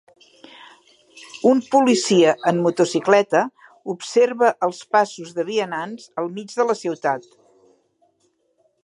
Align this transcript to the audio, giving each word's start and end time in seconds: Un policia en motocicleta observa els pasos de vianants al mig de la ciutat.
Un 1.49 1.59
policia 1.75 2.31
en 2.51 2.61
motocicleta 2.67 3.41
observa 3.95 4.49
els 4.69 4.81
pasos 4.97 5.37
de 5.37 5.47
vianants 5.53 6.09
al 6.23 6.35
mig 6.39 6.57
de 6.63 6.67
la 6.71 6.81
ciutat. 6.81 7.31